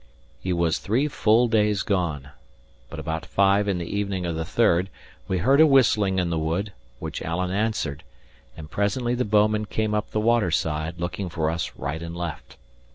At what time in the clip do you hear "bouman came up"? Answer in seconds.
9.25-10.09